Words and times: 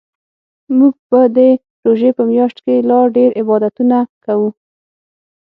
موږ 0.77 0.95
به 1.09 1.21
د 1.37 1.39
روژې 1.85 2.11
په 2.17 2.23
میاشت 2.31 2.57
کې 2.65 2.75
لا 2.89 2.99
ډیرعبادتونه 3.15 3.97
کوو 4.25 4.49